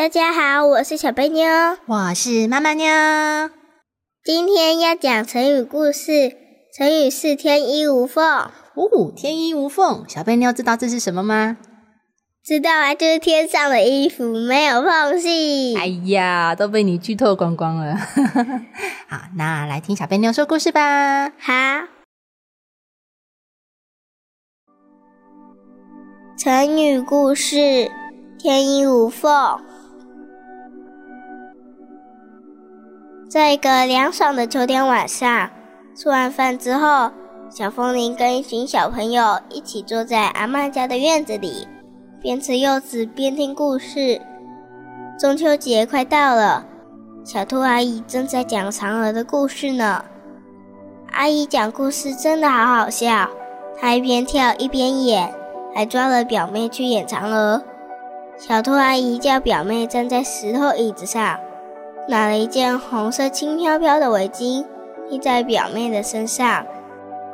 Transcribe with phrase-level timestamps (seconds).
[0.00, 1.46] 大家好，我是小贝妞，
[1.84, 2.88] 我是妈妈妞。
[4.24, 6.38] 今天要讲成语故事，
[6.74, 8.24] 成语是“天衣无缝”。
[8.72, 11.58] 哦，天衣无缝，小贝妞知道这是什么吗？
[12.42, 15.76] 知道啊，就是天上的衣服没有缝隙。
[15.76, 17.94] 哎呀，都被你剧透光光了。
[19.06, 21.28] 好，那来听小贝妞说故事吧。
[21.38, 21.52] 好，
[26.38, 27.90] 成语故事
[28.40, 29.62] “天衣无缝”。
[33.30, 35.48] 在一个凉爽的秋天晚上，
[35.94, 37.12] 吃完饭之后，
[37.48, 41.68] 小风铃跟一群小朋友一起坐在阿妈家的院子里，
[42.20, 44.20] 边吃柚子边听故事。
[45.16, 46.66] 中秋节快到了，
[47.24, 50.04] 小兔阿姨正在讲嫦娥的故事呢。
[51.12, 53.30] 阿姨讲故事真的好好笑，
[53.80, 55.32] 她一边跳一边演，
[55.72, 57.62] 还抓了表妹去演嫦娥。
[58.36, 61.38] 小兔阿姨叫表妹站在石头椅子上。
[62.08, 64.64] 拿了一件红色轻飘飘的围巾
[65.08, 66.64] 披在表妹的身上，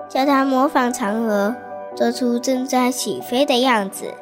[0.09, 1.55] 叫她模仿嫦娥，
[1.95, 4.12] 做出正在起飞的样子，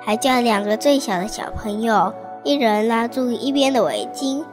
[0.00, 4.44] 还叫两个最小的小朋友一人拉住一边的围巾，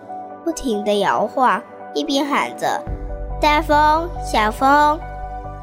[0.43, 1.61] 不停地摇晃，
[1.93, 2.81] 一边喊着
[3.41, 4.99] “大风，小风”，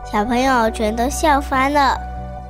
[0.04, 1.96] 小朋友全都笑翻了，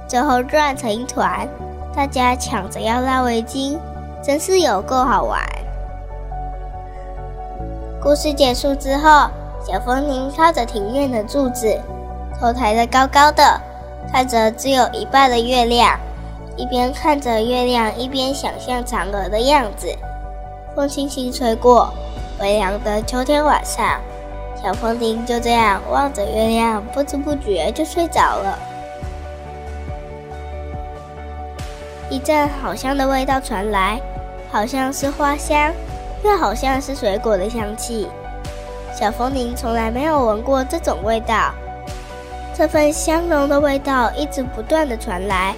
[0.08, 1.48] 最后乱成一团，
[1.94, 3.78] 大家抢着要拉围巾，
[4.22, 5.40] 真是有够好玩。
[8.02, 9.28] 故事结束之后，
[9.62, 11.78] 小风铃靠着庭院的柱子，
[12.40, 13.60] 头抬得高高的，
[14.10, 16.00] 看着只有一半的月亮，
[16.56, 19.94] 一边看着月亮，一边想象嫦娥的样子。
[20.74, 21.92] 风轻轻吹过，
[22.40, 24.00] 微凉的秋天晚上，
[24.62, 28.58] 小风铃就这样望着月亮，不知不觉就睡着了。
[32.08, 34.00] 一阵好香的味道传来，
[34.50, 35.70] 好像是花香。
[36.22, 38.08] 又好像是水果的香气，
[38.94, 41.52] 小风铃从来没有闻过这种味道。
[42.54, 45.54] 这份香浓的味道一直不断的传来，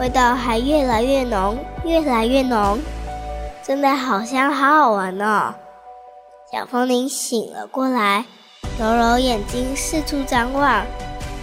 [0.00, 2.78] 味道还越来越浓，越来越浓，
[3.62, 5.54] 真的好香，好好闻哦！
[6.50, 8.24] 小风铃醒了过来，
[8.80, 10.84] 揉揉眼睛，四处张望，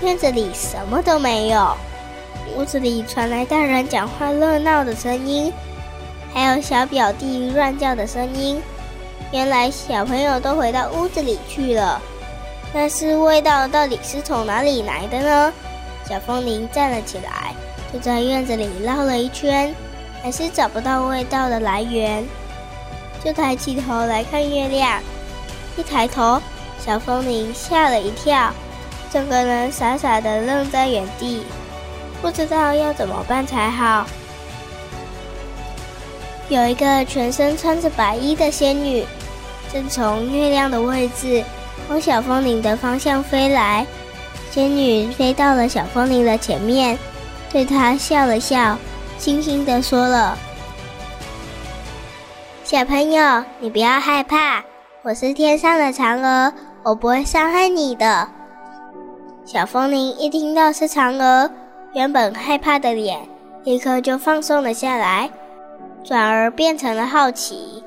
[0.01, 1.73] 院子里什么都没有，
[2.57, 5.53] 屋子里传来大人讲话热闹的声音。
[6.37, 8.61] 还有小表弟乱叫的声音，
[9.31, 11.99] 原来小朋友都回到屋子里去了。
[12.71, 15.51] 但是味道到底是从哪里来的呢？
[16.07, 17.55] 小风铃站了起来，
[17.91, 19.73] 就在院子里绕了一圈，
[20.21, 22.23] 还是找不到味道的来源，
[23.23, 25.01] 就抬起头来看月亮。
[25.75, 26.39] 一抬头，
[26.79, 28.53] 小风铃吓了一跳，
[29.09, 31.41] 整个人傻傻的愣在原地，
[32.21, 34.05] 不知道要怎么办才好。
[36.49, 39.05] 有一个全身穿着白衣的仙女，
[39.71, 41.43] 正从月亮的位置
[41.89, 43.85] 往小风铃的方向飞来。
[44.49, 46.97] 仙女飞到了小风铃的前面，
[47.51, 48.77] 对他笑了笑，
[49.19, 50.37] 轻轻地说了
[52.63, 54.63] ：“小朋友，你不要害怕，
[55.03, 56.53] 我是天上的嫦娥，
[56.83, 58.27] 我不会伤害你的。”
[59.45, 61.51] 小风铃一听到是嫦娥，
[61.93, 63.19] 原本害怕的脸
[63.63, 65.29] 立刻就放松了下来。
[66.07, 67.83] 转而变成了好奇。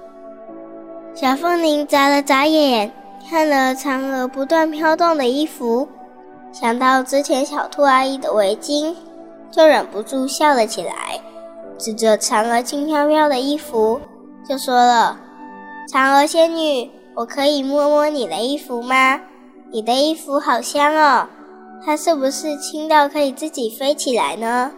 [1.14, 2.92] 小风铃眨了眨眼，
[3.26, 5.88] 看了嫦娥不断飘动的衣服，
[6.52, 8.94] 想到之前小兔阿姨的围巾，
[9.50, 11.18] 就忍不住笑了起来，
[11.78, 13.98] 指着嫦娥轻飘飘的衣服，
[14.46, 15.18] 就说了
[15.90, 19.18] ：“嫦娥仙女，我可以摸摸你的衣服吗？
[19.72, 21.26] 你的衣服好香哦，
[21.82, 24.70] 它是不是轻到可以自己飞起来呢？”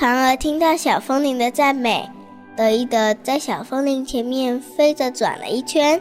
[0.00, 2.08] 嫦娥听到小风铃的赞美，
[2.56, 6.00] 得意的在小风铃前面飞着转了一圈，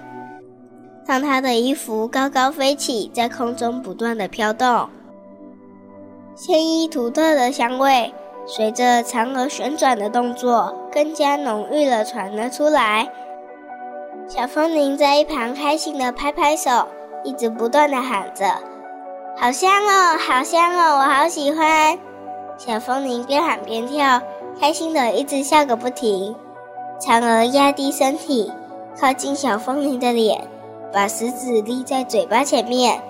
[1.06, 4.88] 让她的衣服高高飞起，在空中不断的飘动。
[6.34, 8.14] 鲜衣独特的香味
[8.48, 13.06] 随着嫦娥旋转的动作更加浓郁了传了出来。
[14.30, 16.88] 小风铃在一旁开心的拍拍手，
[17.26, 18.46] 一直不断的喊着
[19.36, 22.00] ：“好香哦，好香哦，我好喜欢。”
[22.60, 24.22] 小风铃边喊边跳，
[24.60, 26.36] 开心的一直笑个不停。
[27.00, 28.52] 嫦娥压低身体，
[29.00, 30.46] 靠近小风铃的脸，
[30.92, 33.02] 把食指立在嘴巴前面。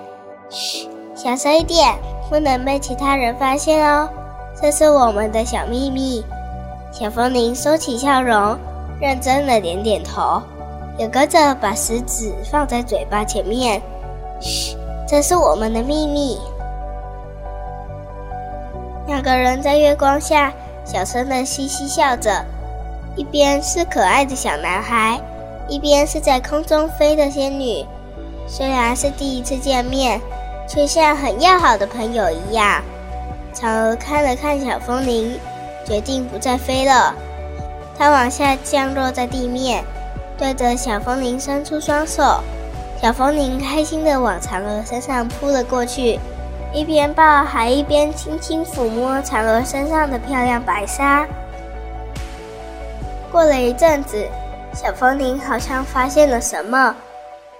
[0.52, 1.96] 嘘，小声一点，
[2.30, 4.08] 不能被其他人发现哦。
[4.62, 6.24] 这是我们的小秘密。
[6.92, 8.56] 小风铃收起笑容，
[9.02, 10.40] 认真的点点头，
[11.00, 13.82] 也跟着把食指放在嘴巴前面。
[14.40, 16.38] 嘘，这是我们的秘密。
[19.10, 20.54] 两个人在月光下
[20.86, 22.46] 小声的嘻嘻笑着。
[23.16, 25.20] 一边是可爱的小男孩，
[25.68, 27.84] 一边是在空中飞的仙女。
[28.48, 30.22] 虽然是第一次见面，
[30.68, 32.84] 却像很要好的朋友一样。
[33.52, 35.40] 嫦娥看了看小风铃，
[35.84, 37.16] 决定不再飞了。
[37.98, 39.84] 她往下降落在地面，
[40.38, 42.42] 对着小风铃伸出双手。
[43.02, 46.20] 小风铃开心地往嫦娥身上扑了过去，
[46.72, 51.26] 一边抱还一边轻轻抚摸嫦娥身上的漂亮白纱。
[53.32, 54.28] 过了一阵子，
[54.74, 56.96] 小风铃好像发现了什么，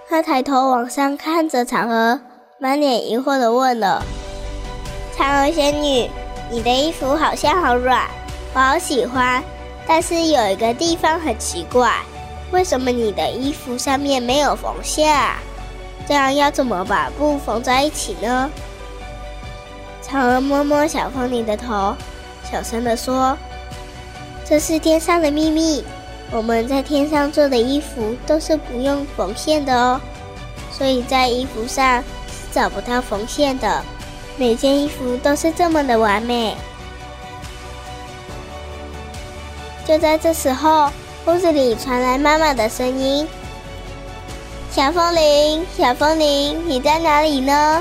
[0.08, 2.20] 他抬头往上看着嫦娥，
[2.58, 4.02] 满脸疑惑地问了
[5.18, 6.08] ：“嫦娥仙女，
[6.48, 8.06] 你的衣服好像好软，
[8.54, 9.42] 我好喜欢，
[9.88, 11.92] 但是有一个地方很奇怪，
[12.52, 15.36] 为什么你的衣服上面没有缝线啊？
[16.06, 18.48] 这样要怎么把布缝在一起呢？”
[20.10, 21.94] 嫦娥摸摸小风铃的头，
[22.50, 23.38] 小声地说。
[24.44, 25.84] 这是天上的秘密。
[26.32, 30.00] 我们在天上做的衣服都是不用缝线的哦，
[30.72, 33.84] 所以在衣服上是找不到缝线的。
[34.36, 36.56] 每件衣服都是这么的完美。
[39.86, 40.90] 就在这时候，
[41.26, 43.28] 屋子里传来妈妈的声音
[44.70, 47.80] ：“小风铃，小风铃，你在哪里呢？”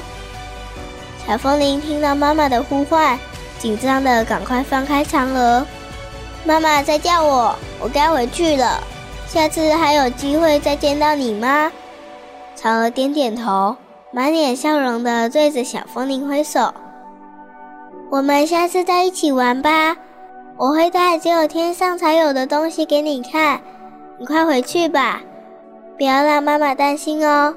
[1.29, 3.15] 小风铃听到妈妈的呼唤，
[3.59, 5.63] 紧张的赶快放开嫦娥。
[6.43, 8.81] 妈妈在叫我，我该回去了。
[9.27, 11.71] 下次还有机会再见到你吗？
[12.57, 13.75] 嫦娥点点头，
[14.11, 16.73] 满脸笑容的对着小风铃挥手。
[18.09, 19.95] 我们下次再一起玩吧，
[20.57, 23.61] 我会带只有天上才有的东西给你看。
[24.17, 25.21] 你快回去吧，
[25.95, 27.53] 不要让妈妈担心哦。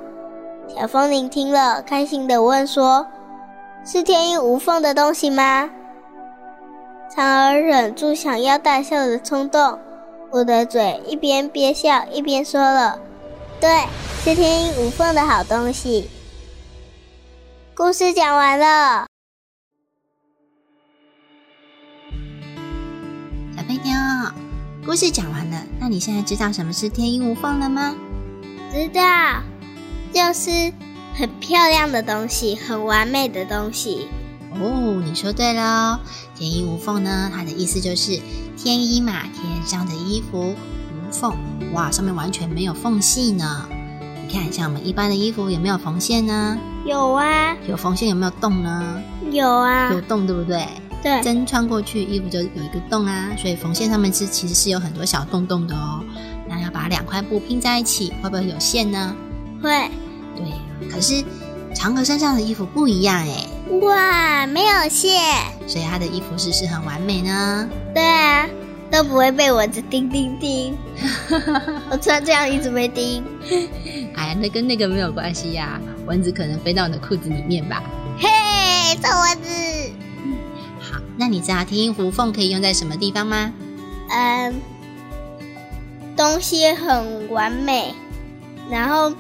[0.69, 3.07] 小风铃听了，开心的问说
[3.85, 5.71] ：“是天衣无缝的东西吗？”
[7.15, 9.79] 嫦娥忍住想要大笑的冲动，
[10.33, 12.99] 捂着嘴一边憋笑一边说了
[13.61, 13.85] ：“对，
[14.25, 16.09] 是天衣无缝的好东西。”
[17.77, 19.07] 故事讲完了。
[23.57, 24.33] 小飞鸟，
[24.87, 27.95] 故事讲完了，那你现在知道什么是天衣无缝了吗？
[28.73, 29.43] 知道，
[30.13, 30.73] 就是
[31.23, 34.09] 很漂亮的东西，很完美的东西。
[34.61, 36.01] 哦，你说对了，
[36.35, 38.21] 天衣无缝呢，它的意思就是
[38.57, 41.33] 天衣嘛，天上的衣服无缝，
[41.75, 43.69] 哇，上面完全没有缝隙呢。
[44.27, 46.59] 你看，像我们一般的衣服有没有缝线呢？
[46.85, 47.57] 有啊。
[47.69, 49.01] 有缝线有没有洞呢？
[49.31, 49.93] 有啊。
[49.93, 50.67] 有洞，对不对？
[51.05, 51.23] 对。
[51.23, 56.03] 针穿过去，衣服就有一个洞啊，所以缝线上面是其实是有很多小洞洞的哦。
[56.49, 59.15] 那要把两块布拼在一起，会不会有线呢？
[59.63, 59.89] 会。
[60.37, 61.25] 对，可是
[61.75, 63.47] 嫦娥身上的衣服不一样哎。
[63.81, 65.21] 哇，没有线，
[65.67, 67.69] 所以她的衣服是不是很完美呢？
[67.95, 68.47] 对啊，
[68.91, 70.77] 都不会被蚊子叮叮叮。
[71.91, 73.25] 我穿这样一直被叮。
[74.15, 77.83] 哎呀，那跟那个没有关系呀，蚊子可能飞到你的裤子里面吧。
[78.19, 78.29] 嘿，
[78.97, 79.93] 臭蚊子。
[80.79, 83.53] 好，那你知道天衣无缝可以用在什么地方吗？
[84.11, 84.61] 嗯，
[86.15, 87.95] 东西很完美，
[88.71, 89.11] 然后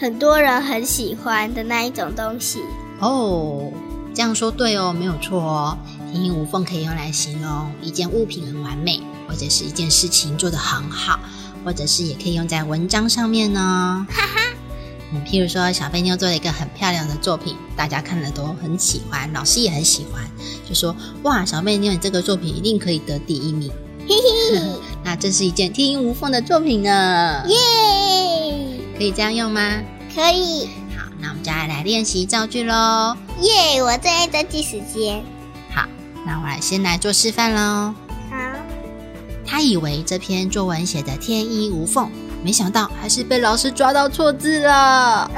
[0.00, 2.60] 很多人很喜欢的那一种东西。
[3.00, 3.70] 哦。
[4.12, 5.78] 这样说对哦，没有错哦。
[6.10, 11.20] 天衣无缝可以用来形容一件物品很完美，或者是一件事情做得很好，
[11.64, 14.04] 或者是也可以用在文章上面呢。
[14.10, 14.40] 哈哈，
[15.12, 20.24] 嗯，譬如说小飞妞做了一个很漂亮的作品，大家看了都很喜欢，老师也很喜欢，
[20.68, 23.70] 就说哇，小飞妞你这个作品一定可以得第一名。
[24.08, 24.60] 嘿嘿，
[25.04, 27.44] 那这是一件天衣无缝的作品呢。
[27.46, 27.56] 耶，
[29.00, 29.80] 可以这样用吗？
[30.14, 30.66] 可以。
[30.94, 33.16] 好那我们就来练习造句喽！
[33.40, 35.24] 耶，我最爱的计时间。
[35.74, 35.88] 好，
[36.26, 37.94] 那我来先来做示范喽。
[38.28, 38.36] 好。
[39.46, 42.10] 他以为这篇作文写的天衣无缝，
[42.44, 45.30] 没想到还是被老师抓到错字了。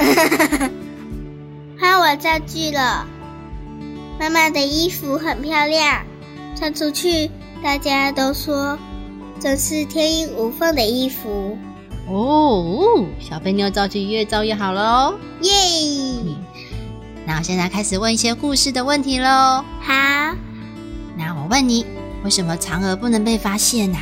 [1.78, 3.06] 换我造句了。
[4.18, 6.04] 妈妈的衣服很漂亮，
[6.58, 7.30] 穿出去
[7.62, 8.76] 大家都说
[9.38, 11.56] 这是天衣无缝的衣服。
[12.08, 15.14] 哦，小飞妞造句越造越好喽！
[15.42, 15.50] 耶！
[17.24, 19.64] 那我现在开始问一些故事的问题喽。
[19.80, 20.36] 好。
[21.16, 21.86] 那我问你，
[22.24, 23.98] 为什么嫦娥不能被发现呐、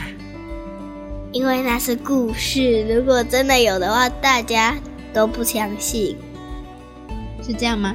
[1.32, 4.76] 因为那是故事，如果真的有的话，大家
[5.12, 6.16] 都不相信。
[7.42, 7.94] 是这样吗？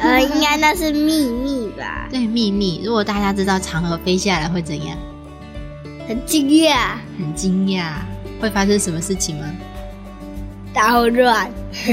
[0.00, 2.08] 呃，应该那是秘密吧？
[2.12, 2.80] 对，秘密。
[2.84, 4.96] 如果大家知道嫦娥飞下来会怎样？
[6.08, 7.94] 很惊讶，很惊讶，
[8.40, 9.46] 会发生什么事情吗？
[10.72, 11.50] 大混乱。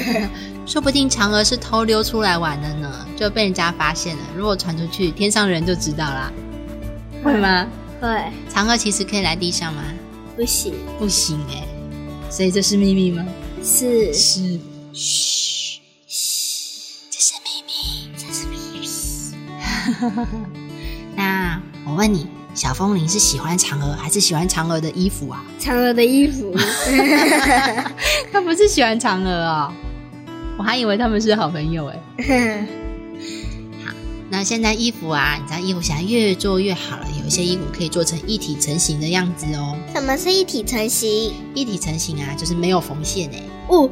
[0.66, 4.24] 说不定嫦娥是偷溜出来玩的呢，就被人家发现了。
[4.36, 6.32] 如果传出去，天上人就知道啦，
[7.22, 7.68] 会吗？
[8.00, 8.08] 会
[8.54, 9.84] 嫦娥其实可以来地上吗？
[10.38, 11.68] 不行，不行哎、
[12.30, 13.26] 所以这是秘密吗？
[13.62, 14.60] 是是，
[14.94, 18.88] 嘘，嘘，这是秘密，这是秘密。
[21.16, 25.44] 那我问你，小风铃是喜欢嫦娥，还是喜欢嫦娥的衣服啊？
[25.60, 26.54] 嫦娥的衣服。
[28.32, 29.74] 他不是喜欢嫦娥哦，
[30.58, 32.68] 我还以为他们是好朋友哎。
[33.84, 33.94] 好
[34.30, 39.76] 那现在衣服啊，你知道衣服现在越做越好了，有一些衣服可以做成一体成型的样子哦。
[39.94, 41.34] 什么是一体成型？
[41.56, 43.42] 一体成型啊，就是没有缝线哎。
[43.68, 43.90] 哦，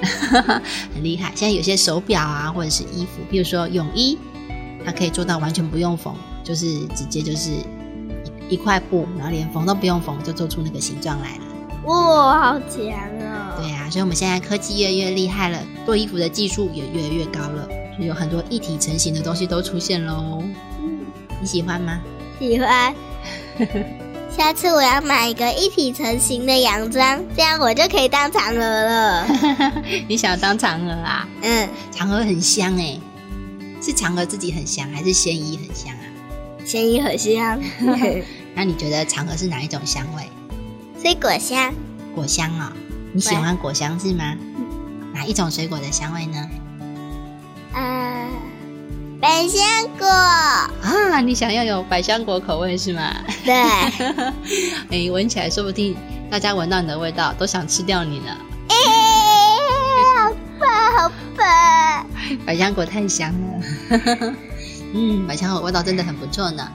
[0.94, 1.32] 很厉害。
[1.34, 4.18] 现在有些手表啊，或者是衣服，比如说泳衣，
[4.86, 7.50] 它可以做到完全不用缝，就是直接就是
[8.50, 11.44] 一一块布，然后连缝都不用缝，就做出那个形状来了。
[11.84, 12.82] 哇，好强
[13.20, 13.56] 哦！
[13.56, 17.66] 对啊，所以我们现在科技越来越厉害了，做衣服的技术也越来越高了，
[17.96, 20.42] 所以有很多一体成型的东西都出现喽。
[20.80, 21.00] 嗯，
[21.40, 22.00] 你喜欢吗？
[22.38, 22.94] 喜欢。
[24.36, 29.26] 下次我要买一个一体成型的洋装，这样我就可以当嫦娥了。
[30.08, 31.28] 你想要当嫦娥啊？
[31.42, 32.98] 嗯，嫦娥很香哎，
[33.80, 36.04] 是嫦娥自己很香，还是仙衣很香啊？
[36.64, 37.60] 仙衣很香，
[38.54, 40.28] 那你觉得嫦娥是哪一种香味？
[41.00, 41.72] 水果香，
[42.14, 42.72] 果香哦，
[43.12, 44.36] 你喜欢果香是吗？
[45.14, 46.48] 哪一种水果的香味呢？
[47.72, 48.28] 呃，
[49.20, 49.62] 百香
[49.98, 53.14] 果，啊，你想要有百香果口味是吗？
[53.44, 53.54] 对，
[54.90, 55.96] 哎，闻起来说不定
[56.30, 58.36] 大家闻到你的味道都想吃掉你呢。
[58.68, 58.76] 哎，
[60.16, 62.06] 好棒，好棒！
[62.44, 63.64] 百香果太香了，
[64.92, 66.70] 嗯，百香果味道真的很不错呢。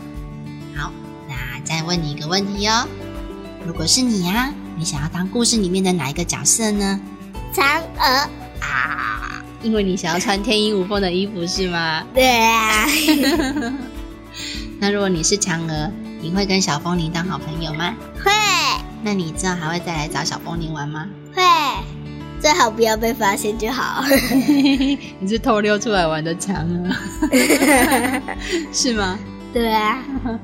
[1.66, 2.88] 再问你一个问题哦，
[3.66, 7.00] 如果是你呀、你想要当故事里面的哪一个角色呢？
[7.54, 8.30] 嫦娥，
[8.62, 12.04] 啊，因为你想要穿天衣无缝的衣服是吗？
[12.14, 12.86] 对啊，
[14.80, 15.92] 那如果你是嫦娥，
[16.22, 17.96] 你会跟小风铃当好朋友吗？
[18.24, 18.32] 会
[19.02, 21.08] 那你之后还会再来找小风铃玩吗？
[21.34, 21.42] 会，
[22.40, 24.04] 最好不要被发现就好。
[25.20, 26.96] 你是偷溜出来玩的嫦娥，
[28.72, 29.18] 是吗？
[29.54, 30.40] 对啊，小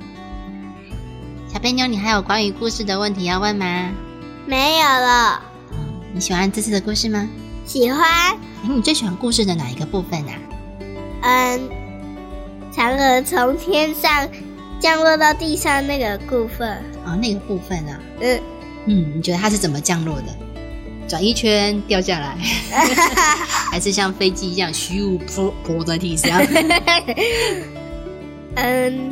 [1.61, 3.91] 贝妞，你还有关于故事的问题要问吗？
[4.47, 5.39] 没有了，
[6.11, 7.29] 你喜欢这次的故事吗？
[7.67, 8.37] 喜欢，哎，
[8.67, 10.33] 你最喜欢故事的哪一个部分啊？
[11.21, 11.69] 嗯，
[12.73, 14.27] 嫦娥从天上
[14.79, 18.41] 降落到地上那个部分，哦，那个部分啊，嗯，
[18.87, 20.35] 嗯，你觉得它是怎么降落的？
[21.07, 22.35] 转一圈掉下来，
[23.69, 26.41] 还是像飞机一样咻扑扑在地上？
[28.55, 29.11] 嗯，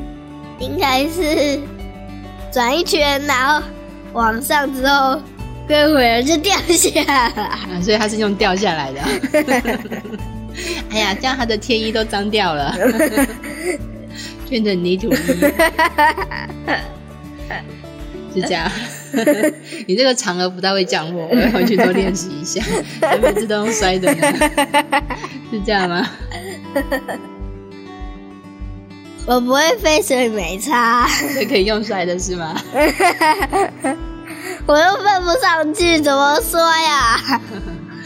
[0.60, 1.60] 应该是
[2.52, 3.62] 转一圈，然后
[4.14, 5.22] 往上之后，
[5.68, 7.14] 过一会儿就掉下来。
[7.44, 9.02] 啊，所以它是用掉下来的。
[10.92, 12.76] 哎呀，这样它的天衣都脏掉了，
[14.50, 15.16] 变成泥土衣，
[18.34, 18.70] 是这样。
[19.88, 22.62] 你这个嫦娥不太会降落，我要回去多练习一下，
[23.02, 24.34] 还每次都用摔的呢，
[25.52, 26.10] 是这样吗？
[29.30, 31.08] 我不会飞，所以没差。
[31.36, 32.60] 这可以用摔的是吗？
[34.66, 37.40] 我又飞不上去，怎么说呀？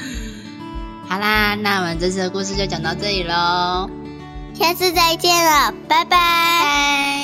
[1.07, 3.89] 好啦，那我们这次的故事就讲到这里喽。
[4.53, 7.22] 下次再见了，拜拜。